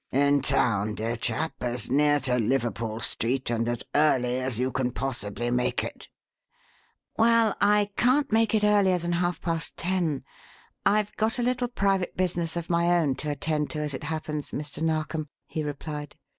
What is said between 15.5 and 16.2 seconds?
replied.